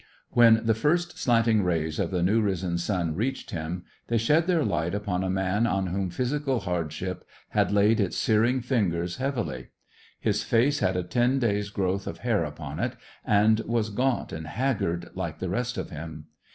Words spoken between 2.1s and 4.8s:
new risen sun reached him, they shed their